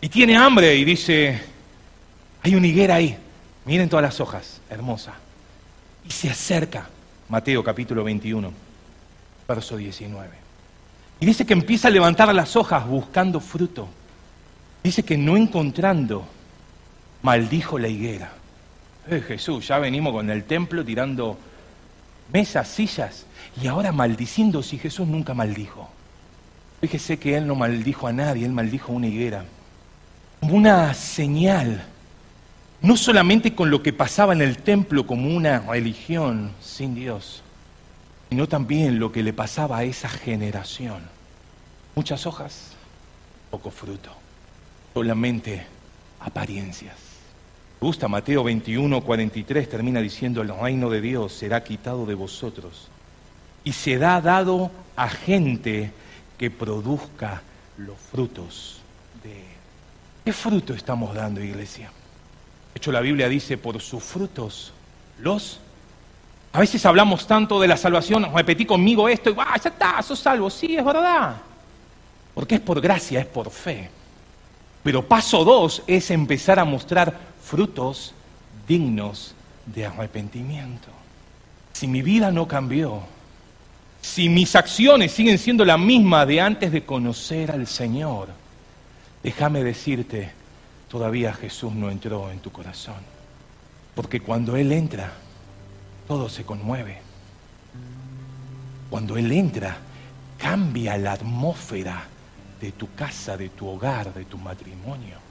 [0.02, 1.42] Y tiene hambre y dice,
[2.42, 3.18] hay una higuera ahí,
[3.64, 5.14] miren todas las hojas, hermosa.
[6.06, 6.90] Y se acerca,
[7.30, 8.52] Mateo capítulo 21,
[9.48, 10.32] verso 19.
[11.22, 13.88] Y dice que empieza a levantar las hojas buscando fruto.
[14.84, 16.26] Dice que no encontrando,
[17.22, 18.43] maldijo la higuera.
[19.10, 21.38] Eh, Jesús, ya venimos con el templo tirando
[22.32, 23.26] mesas, sillas,
[23.62, 25.90] y ahora maldiciendo si Jesús nunca maldijo.
[26.82, 29.46] Fíjese que Él no maldijo a nadie, Él maldijo a una higuera.
[30.40, 31.86] Como una señal,
[32.82, 37.42] no solamente con lo que pasaba en el templo como una religión sin Dios,
[38.30, 41.04] sino también lo que le pasaba a esa generación.
[41.96, 42.72] Muchas hojas,
[43.52, 44.12] poco fruto,
[44.94, 45.66] solamente
[46.20, 47.13] apariencias.
[47.84, 52.88] Gusta Mateo 21, 43, termina diciendo, el reino de Dios será quitado de vosotros
[53.66, 55.92] y será dado a gente
[56.38, 57.42] que produzca
[57.76, 58.80] los frutos
[59.22, 59.46] de él.
[60.24, 61.88] ¿Qué fruto estamos dando, iglesia?
[62.74, 64.72] De hecho, la Biblia dice, por sus frutos
[65.20, 65.60] los...
[66.54, 70.20] A veces hablamos tanto de la salvación, repetí conmigo esto y ¡ah, ya está, sos
[70.20, 70.50] salvo!
[70.50, 71.36] Sí, es verdad.
[72.34, 73.90] Porque es por gracia, es por fe.
[74.84, 78.14] Pero paso dos es empezar a mostrar frutos
[78.68, 80.88] dignos de arrepentimiento.
[81.74, 83.02] Si mi vida no cambió,
[84.02, 88.30] si mis acciones siguen siendo las mismas de antes de conocer al Señor,
[89.24, 90.32] déjame decirte,
[90.88, 93.14] todavía Jesús no entró en tu corazón.
[93.96, 95.12] Porque cuando Él entra,
[96.08, 97.02] todo se conmueve.
[98.90, 99.78] Cuando Él entra,
[100.38, 102.04] cambia la atmósfera
[102.60, 105.23] de tu casa, de tu hogar, de tu matrimonio.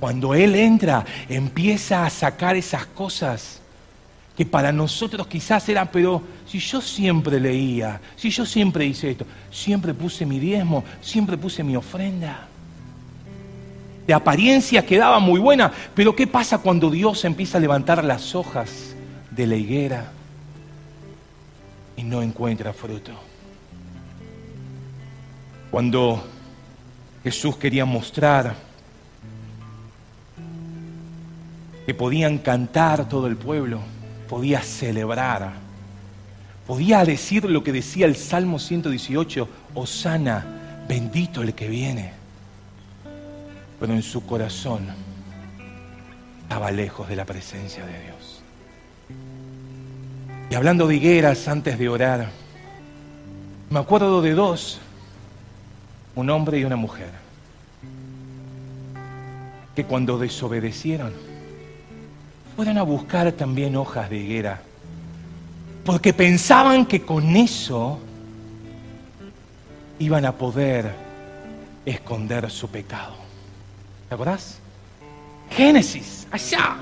[0.00, 3.60] Cuando Él entra, empieza a sacar esas cosas
[4.34, 9.26] que para nosotros quizás era, pero si yo siempre leía, si yo siempre hice esto,
[9.50, 12.48] siempre puse mi diezmo, siempre puse mi ofrenda.
[14.06, 18.96] De apariencia quedaba muy buena, pero ¿qué pasa cuando Dios empieza a levantar las hojas
[19.30, 20.10] de la higuera
[21.98, 23.12] y no encuentra fruto?
[25.70, 26.24] Cuando
[27.22, 28.69] Jesús quería mostrar
[31.90, 33.80] que podían cantar todo el pueblo,
[34.28, 35.54] podía celebrar,
[36.64, 42.12] podía decir lo que decía el Salmo 118, Osana, bendito el que viene.
[43.80, 44.86] Pero en su corazón
[46.42, 48.40] estaba lejos de la presencia de Dios.
[50.48, 52.30] Y hablando de higueras antes de orar,
[53.68, 54.78] me acuerdo de dos,
[56.14, 57.10] un hombre y una mujer,
[59.74, 61.29] que cuando desobedecieron,
[62.60, 64.60] fueron a buscar también hojas de higuera,
[65.82, 67.98] porque pensaban que con eso
[69.98, 70.92] iban a poder
[71.86, 73.14] esconder su pecado.
[74.10, 74.58] ¿Te acordás?
[75.48, 76.76] Génesis, allá,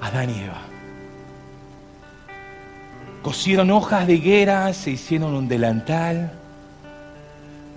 [0.00, 0.62] Adán y Eva.
[3.20, 6.32] Cosieron hojas de higuera, se hicieron un delantal,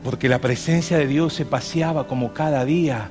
[0.06, 3.10] porque la presencia de Dios se paseaba como cada día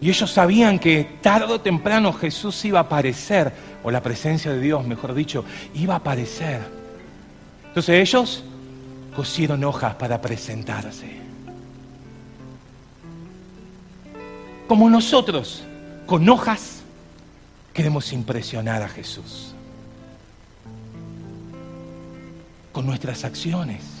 [0.00, 4.60] y ellos sabían que tarde o temprano Jesús iba a aparecer, o la presencia de
[4.60, 6.60] Dios, mejor dicho, iba a aparecer.
[7.68, 8.44] Entonces ellos
[9.14, 11.16] cosieron hojas para presentarse.
[14.68, 15.62] Como nosotros,
[16.06, 16.80] con hojas,
[17.72, 19.54] queremos impresionar a Jesús.
[22.72, 23.95] Con nuestras acciones.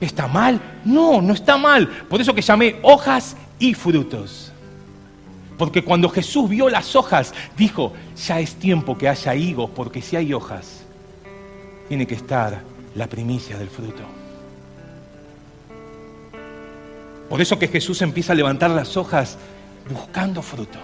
[0.00, 0.60] ¿Está mal?
[0.84, 1.86] No, no está mal.
[2.08, 4.50] Por eso que llamé hojas y frutos.
[5.58, 10.16] Porque cuando Jesús vio las hojas, dijo, ya es tiempo que haya higos, porque si
[10.16, 10.84] hay hojas,
[11.88, 12.62] tiene que estar
[12.94, 14.02] la primicia del fruto.
[17.28, 19.36] Por eso que Jesús empieza a levantar las hojas
[19.88, 20.78] buscando fruto.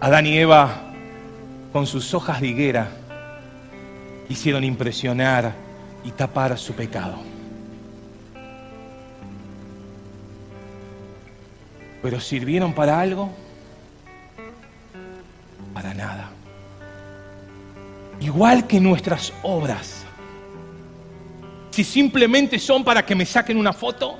[0.00, 0.92] Adán y Eva,
[1.72, 2.88] con sus hojas de higuera,
[4.28, 5.54] quisieron impresionar
[6.04, 7.16] y tapar su pecado.
[12.02, 13.30] Pero sirvieron para algo?
[15.72, 16.30] Para nada.
[18.20, 20.04] Igual que nuestras obras.
[21.70, 24.16] Si simplemente son para que me saquen una foto,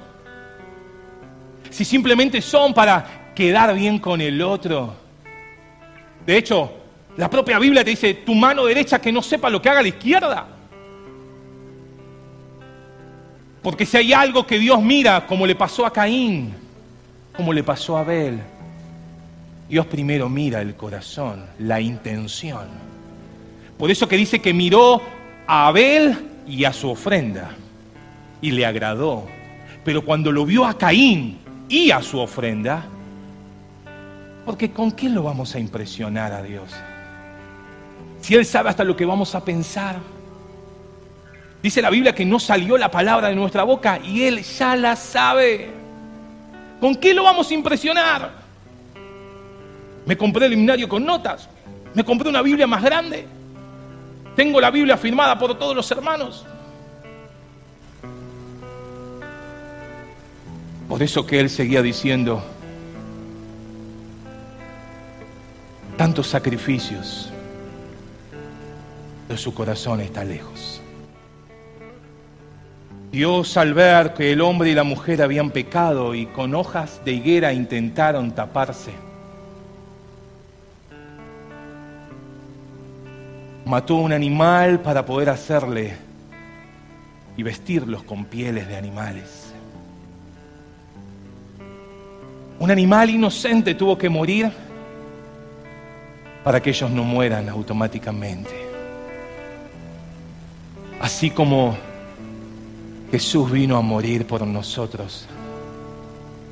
[1.70, 4.94] si simplemente son para quedar bien con el otro.
[6.24, 6.72] De hecho,
[7.18, 9.88] la propia Biblia te dice, tu mano derecha que no sepa lo que haga la
[9.88, 10.46] izquierda.
[13.60, 16.54] Porque si hay algo que Dios mira, como le pasó a Caín,
[17.36, 18.38] como le pasó a Abel,
[19.68, 22.68] Dios primero mira el corazón, la intención.
[23.76, 25.02] Por eso que dice que miró
[25.48, 27.50] a Abel y a su ofrenda
[28.40, 29.26] y le agradó.
[29.84, 32.84] Pero cuando lo vio a Caín y a su ofrenda,
[34.46, 36.72] porque ¿con qué lo vamos a impresionar a Dios?
[38.28, 39.96] Si Él sabe hasta lo que vamos a pensar.
[41.62, 44.96] Dice la Biblia que no salió la palabra de nuestra boca y Él ya la
[44.96, 45.70] sabe.
[46.78, 48.32] ¿Con qué lo vamos a impresionar?
[50.04, 51.48] Me compré el himnario con notas.
[51.94, 53.26] Me compré una Biblia más grande.
[54.36, 56.44] Tengo la Biblia firmada por todos los hermanos.
[60.86, 62.44] Por eso que él seguía diciendo,
[65.96, 67.27] tantos sacrificios,
[69.28, 70.80] pero su corazón está lejos.
[73.12, 77.12] Dios al ver que el hombre y la mujer habían pecado y con hojas de
[77.12, 78.92] higuera intentaron taparse,
[83.66, 85.94] mató un animal para poder hacerle
[87.36, 89.52] y vestirlos con pieles de animales.
[92.58, 94.50] Un animal inocente tuvo que morir
[96.42, 98.67] para que ellos no mueran automáticamente.
[101.00, 101.76] Así como
[103.10, 105.26] Jesús vino a morir por nosotros,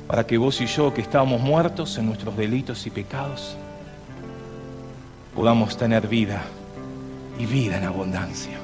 [0.07, 3.57] para que vos y yo, que estábamos muertos en nuestros delitos y pecados,
[5.35, 6.43] podamos tener vida
[7.37, 8.57] y vida en abundancia.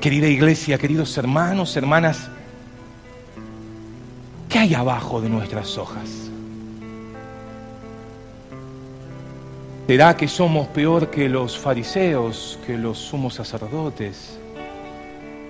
[0.00, 2.28] Querida iglesia, queridos hermanos, hermanas,
[4.48, 6.30] ¿qué hay abajo de nuestras hojas?
[9.90, 14.38] ¿Será que somos peor que los fariseos, que los sumos sacerdotes,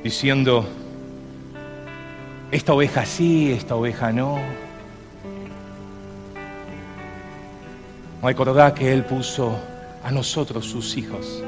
[0.03, 0.67] diciendo,
[2.51, 4.39] esta oveja sí, esta oveja no?
[8.23, 9.61] Recordad que Él puso
[10.03, 11.45] a nosotros, sus hijos,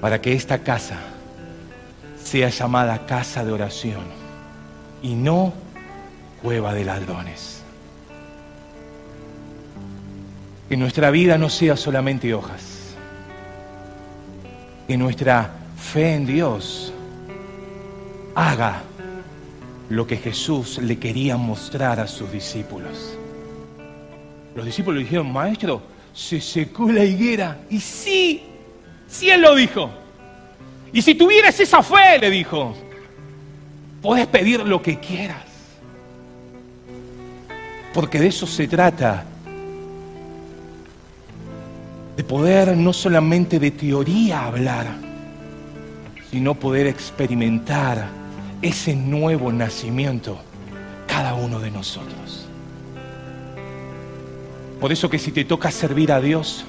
[0.00, 1.00] para que esta casa
[2.22, 4.04] sea llamada casa de oración
[5.02, 5.52] y no
[6.40, 7.57] cueva de ladrones.
[10.68, 12.94] Que nuestra vida no sea solamente hojas,
[14.86, 16.92] que nuestra fe en Dios
[18.34, 18.82] haga
[19.88, 23.16] lo que Jesús le quería mostrar a sus discípulos.
[24.54, 27.58] Los discípulos le dijeron, maestro, se secó la higuera.
[27.70, 28.42] Y sí,
[29.08, 29.90] sí él lo dijo.
[30.92, 32.74] Y si tuvieras esa fe, le dijo,
[34.02, 35.44] puedes pedir lo que quieras.
[37.94, 39.24] Porque de eso se trata.
[42.18, 44.88] De poder no solamente de teoría hablar,
[46.32, 48.08] sino poder experimentar
[48.60, 50.36] ese nuevo nacimiento
[51.06, 52.48] cada uno de nosotros.
[54.80, 56.64] Por eso que si te toca servir a Dios,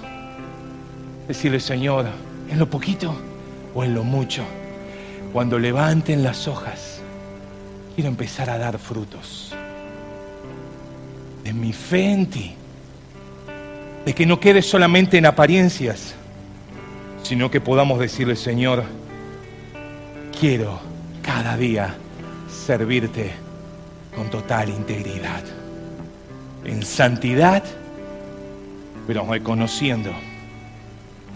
[1.28, 2.06] decirle, Señor,
[2.48, 3.16] en lo poquito
[3.74, 4.44] o en lo mucho,
[5.34, 7.02] cuando levanten las hojas,
[7.96, 9.52] quiero empezar a dar frutos
[11.44, 12.56] de mi fe en ti,
[14.06, 16.16] de que no quede solamente en apariencias,
[17.24, 18.84] sino que podamos decirle, Señor,
[20.40, 20.80] quiero
[21.22, 21.96] cada día
[22.48, 23.32] servirte
[24.16, 25.44] con total integridad,
[26.66, 27.64] en santidad
[29.10, 30.12] pero reconociendo,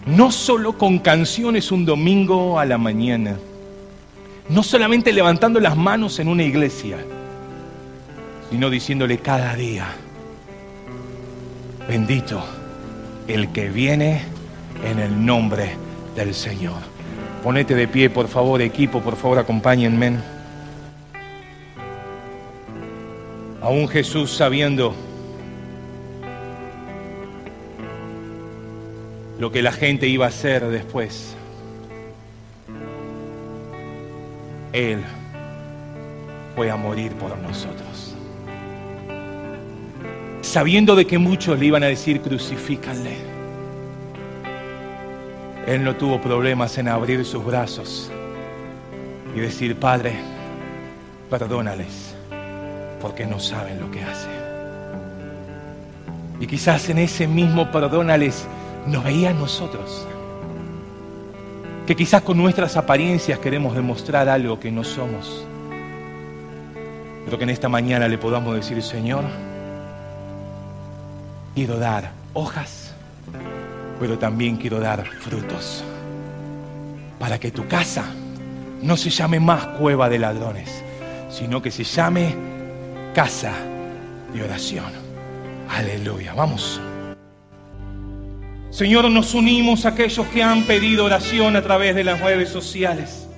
[0.06, 3.36] no solo con canciones un domingo a la mañana,
[4.48, 6.98] no solamente levantando las manos en una iglesia,
[8.48, 9.88] sino diciéndole cada día,
[11.88, 12.42] bendito
[13.28, 14.22] el que viene
[14.84, 15.76] en el nombre
[16.14, 16.78] del Señor.
[17.42, 20.16] Ponete de pie, por favor, equipo, por favor, acompáñenme.
[23.60, 24.94] Aún Jesús sabiendo
[29.38, 31.36] lo que la gente iba a hacer después.
[34.72, 35.02] Él
[36.56, 38.13] fue a morir por nosotros.
[40.54, 43.16] Sabiendo de que muchos le iban a decir crucifícanle.
[45.66, 48.08] Él no tuvo problemas en abrir sus brazos
[49.34, 50.14] y decir, Padre,
[51.28, 52.14] perdónales,
[53.00, 54.30] porque no saben lo que hacen.
[56.38, 58.46] Y quizás en ese mismo perdónales
[58.86, 60.06] nos veía a nosotros.
[61.84, 65.44] Que quizás con nuestras apariencias queremos demostrar algo que no somos.
[67.24, 69.24] Pero que en esta mañana le podamos decir, Señor,
[71.54, 72.92] quiero dar hojas,
[74.00, 75.84] pero también quiero dar frutos.
[77.18, 78.04] Para que tu casa
[78.82, 80.82] no se llame más cueva de ladrones,
[81.30, 82.34] sino que se llame
[83.14, 83.52] casa
[84.32, 84.92] de oración.
[85.70, 86.80] Aleluya, vamos.
[88.70, 93.28] Señor, nos unimos a aquellos que han pedido oración a través de las redes sociales.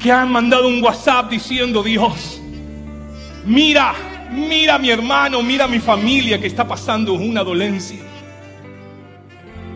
[0.00, 2.40] Que han mandado un WhatsApp diciendo, Dios,
[3.44, 3.94] mira,
[4.30, 7.98] mira a mi hermano, mira a mi familia que está pasando una dolencia.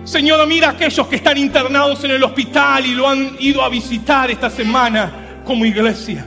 [0.04, 3.68] Señor, mira a aquellos que están internados en el hospital y lo han ido a
[3.68, 6.26] visitar esta semana como iglesia.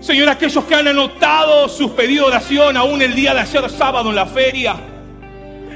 [0.00, 4.10] Señor, aquellos que han anotado sus pedidos de oración aún el día de ayer sábado
[4.10, 4.76] en la feria.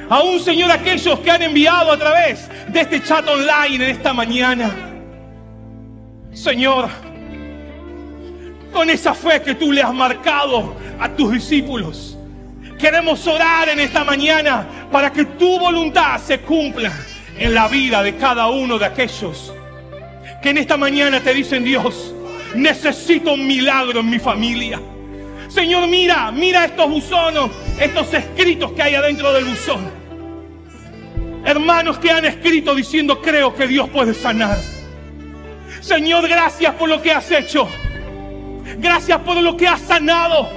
[0.09, 4.71] Aún, Señor, aquellos que han enviado a través de este chat online en esta mañana.
[6.33, 6.89] Señor,
[8.73, 12.17] con esa fe que tú le has marcado a tus discípulos,
[12.79, 16.93] queremos orar en esta mañana para que tu voluntad se cumpla
[17.39, 19.53] en la vida de cada uno de aquellos
[20.43, 22.15] que en esta mañana te dicen, Dios,
[22.55, 24.81] necesito un milagro en mi familia.
[25.49, 29.91] Señor, mira, mira estos buzonos, estos escritos que hay adentro del buzón.
[31.45, 34.59] Hermanos que han escrito diciendo, creo que Dios puede sanar.
[35.81, 37.69] Señor, gracias por lo que has hecho.
[38.81, 40.49] Gracias por lo que has sanado.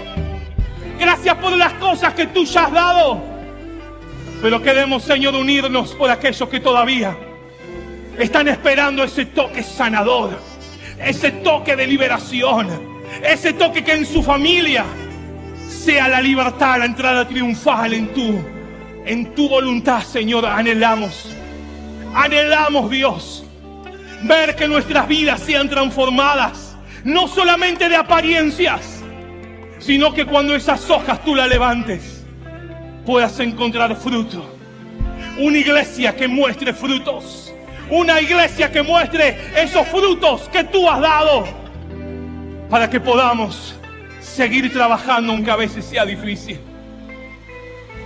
[0.98, 3.22] Gracias por las cosas que tú ya has dado.
[4.42, 7.18] Pero queremos, Señor, unirnos por aquellos que todavía
[8.18, 10.40] están esperando ese toque sanador,
[11.00, 12.70] ese toque de liberación,
[13.24, 14.86] ese toque que en su familia
[15.68, 18.42] sea la libertad, la entrada triunfal en tu,
[19.06, 20.46] en tu voluntad, Señor.
[20.46, 21.30] Anhelamos,
[22.14, 23.44] anhelamos, Dios,
[24.24, 26.73] ver que nuestras vidas sean transformadas,
[27.04, 29.04] no solamente de apariencias,
[29.80, 32.24] sino que cuando esas hojas tú las levantes,
[33.06, 34.50] puedas encontrar fruto.
[35.38, 37.54] Una iglesia que muestre frutos.
[37.90, 41.44] Una iglesia que muestre esos frutos que tú has dado.
[42.70, 43.76] Para que podamos
[44.22, 46.60] seguir trabajando aunque a veces sea difícil.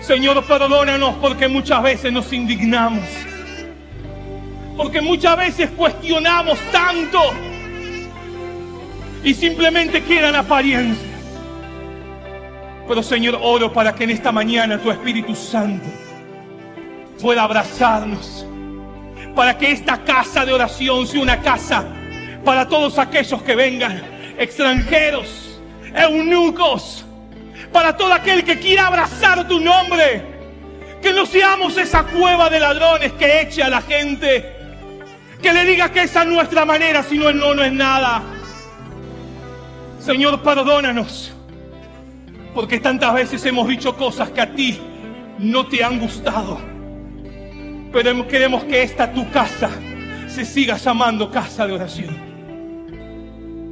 [0.01, 3.03] Señor, perdónanos porque muchas veces nos indignamos.
[4.75, 7.19] Porque muchas veces cuestionamos tanto.
[9.27, 11.05] Y simplemente quedan apariencias.
[12.87, 15.85] Pero Señor, oro para que en esta mañana tu Espíritu Santo
[17.21, 18.45] pueda abrazarnos.
[19.35, 21.83] Para que esta casa de oración sea una casa
[22.45, 24.01] para todos aquellos que vengan,
[24.39, 25.59] extranjeros,
[25.93, 27.03] eunucos,
[27.73, 30.23] para todo aquel que quiera abrazar tu nombre.
[31.01, 34.55] Que no seamos esa cueva de ladrones que eche a la gente.
[35.41, 37.29] Que le diga que esa es nuestra manera, si no,
[37.61, 38.36] es nada.
[40.07, 41.33] Señor, perdónanos
[42.55, 44.79] porque tantas veces hemos dicho cosas que a ti
[45.37, 46.61] no te han gustado.
[47.91, 49.69] Pero queremos que esta tu casa
[50.29, 52.15] se siga llamando casa de oración.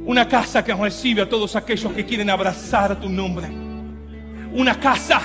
[0.04, 3.48] Una casa que recibe a todos aquellos que quieren abrazar tu nombre.
[4.52, 5.22] Una casa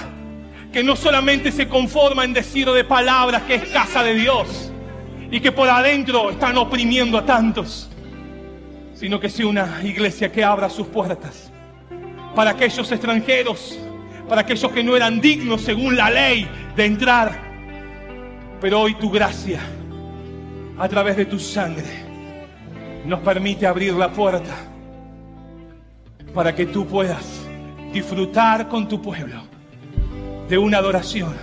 [0.71, 4.71] que no solamente se conforma en decir de palabras que es casa de Dios
[5.29, 7.90] y que por adentro están oprimiendo a tantos,
[9.01, 11.51] sino que sea una iglesia que abra sus puertas
[12.35, 13.79] para aquellos extranjeros,
[14.29, 17.31] para aquellos que no eran dignos según la ley de entrar.
[18.61, 19.59] Pero hoy tu gracia,
[20.77, 21.83] a través de tu sangre,
[23.03, 24.55] nos permite abrir la puerta
[26.31, 27.41] para que tú puedas
[27.91, 29.41] disfrutar con tu pueblo
[30.47, 31.35] de una adoración,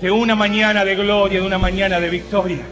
[0.00, 2.64] de una mañana de gloria, de una mañana de victoria,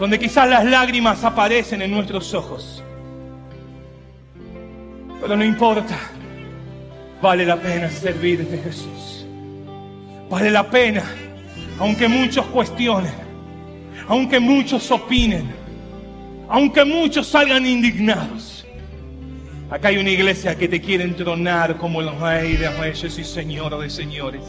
[0.00, 2.82] donde quizás las lágrimas aparecen en nuestros ojos.
[5.20, 5.96] Pero no importa,
[7.20, 9.26] Vale la pena servirte, Jesús.
[10.28, 11.02] Vale la pena,
[11.78, 13.12] aunque muchos cuestionen,
[14.06, 15.54] aunque muchos opinen,
[16.48, 18.66] aunque muchos salgan indignados.
[19.70, 23.78] Acá hay una iglesia que te quiere entronar como el rey de reyes y señor
[23.78, 24.42] de señores.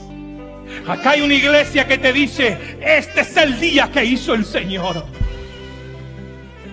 [0.88, 5.05] Acá hay una iglesia que te dice, este es el día que hizo el Señor.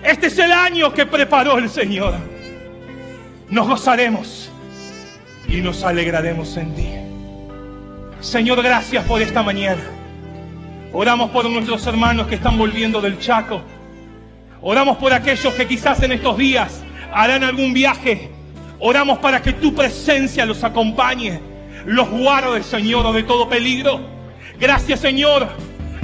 [0.03, 2.34] Este es el año que preparó el Señor.
[3.49, 4.49] Nos gozaremos
[5.47, 6.89] y nos alegraremos en ti.
[8.19, 9.83] Señor, gracias por esta mañana.
[10.91, 13.61] Oramos por nuestros hermanos que están volviendo del Chaco.
[14.61, 16.83] Oramos por aquellos que quizás en estos días
[17.13, 18.31] harán algún viaje.
[18.79, 21.39] Oramos para que tu presencia los acompañe,
[21.85, 23.99] los guarde, Señor, de todo peligro.
[24.59, 25.49] Gracias, Señor,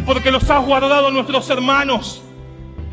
[0.05, 2.21] porque los has guardado nuestros hermanos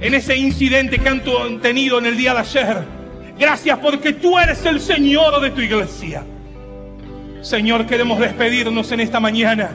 [0.01, 2.98] en ese incidente que han tenido en el día de ayer
[3.39, 6.25] Gracias porque tú eres el Señor de tu iglesia.
[7.41, 9.71] Señor, queremos despedirnos en esta mañana.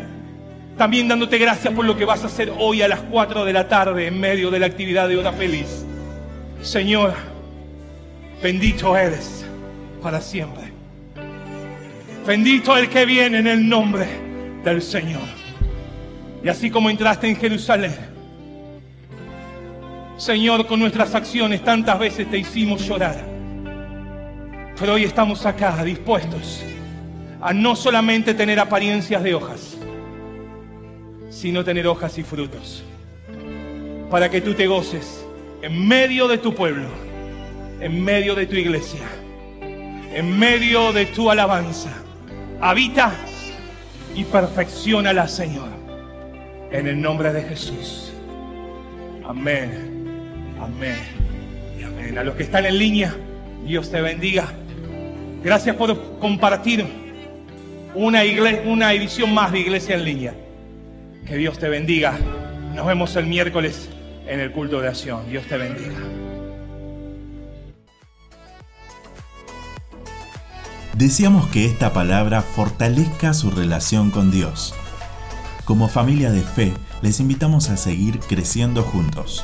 [0.77, 3.67] También dándote gracias por lo que vas a hacer hoy a las 4 de la
[3.67, 5.85] tarde en medio de la actividad de Hora Feliz.
[6.61, 7.13] Señor,
[8.41, 9.45] bendito eres
[10.01, 10.63] para siempre.
[12.25, 14.07] Bendito el que viene en el nombre
[14.63, 15.21] del Señor.
[16.43, 17.95] Y así como entraste en Jerusalén,
[20.17, 23.32] Señor, con nuestras acciones tantas veces te hicimos llorar.
[24.79, 26.63] Pero hoy estamos acá dispuestos
[27.41, 29.77] a no solamente tener apariencias de hojas,
[31.29, 32.83] sino tener hojas y frutos.
[34.09, 35.25] Para que tú te goces
[35.61, 36.87] en medio de tu pueblo,
[37.79, 39.01] en medio de tu iglesia,
[39.61, 41.91] en medio de tu alabanza.
[42.61, 43.13] Habita
[44.15, 45.69] y perfeccionala, Señor.
[46.71, 48.11] En el nombre de Jesús.
[49.27, 50.55] Amén.
[50.59, 50.97] Amén.
[51.79, 52.17] Y amén.
[52.17, 53.15] A los que están en línea,
[53.65, 54.51] Dios te bendiga.
[55.43, 56.85] Gracias por compartir
[57.95, 60.33] una, iglesia, una edición más de Iglesia en línea.
[61.27, 62.17] Que Dios te bendiga.
[62.73, 63.89] Nos vemos el miércoles
[64.25, 65.29] en el culto de acción.
[65.29, 65.99] Dios te bendiga.
[70.95, 74.73] Deseamos que esta palabra fortalezca su relación con Dios.
[75.65, 76.71] Como familia de fe,
[77.01, 79.43] les invitamos a seguir creciendo juntos.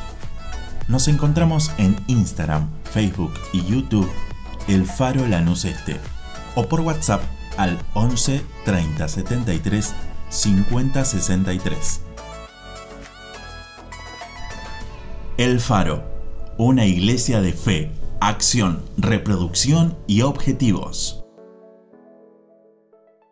[0.88, 4.10] Nos encontramos en Instagram, Facebook y YouTube,
[4.70, 5.98] El Faro Lanús Este,
[6.54, 7.24] o por WhatsApp
[7.58, 9.96] al 11 30 73
[10.30, 12.02] 50 63.
[15.38, 16.04] El Faro,
[16.60, 17.92] una iglesia de fe,
[18.22, 21.19] acción, reproducción y objetivos.